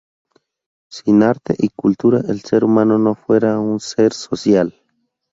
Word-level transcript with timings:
Sin 0.89 1.21
arte 1.21 1.53
y 1.59 1.69
cultura 1.69 2.21
el 2.27 2.41
ser 2.41 2.63
humano 2.63 2.97
no 2.97 3.13
fuera 3.13 3.59
un 3.59 3.79
ser 3.79 4.13
social. 4.13 4.73